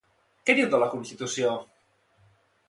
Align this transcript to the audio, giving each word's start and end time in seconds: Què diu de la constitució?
Què 0.47 0.55
diu 0.59 0.71
de 0.71 0.79
la 0.83 0.87
constitució? 0.93 1.53